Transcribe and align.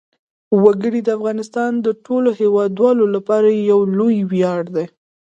وګړي 0.63 0.99
د 1.03 1.09
افغانستان 1.17 1.71
د 1.85 1.87
ټولو 2.05 2.29
هیوادوالو 2.39 3.05
لپاره 3.15 3.47
یو 3.71 3.79
لوی 3.97 4.17
ویاړ 4.31 4.63
دی. 4.75 4.85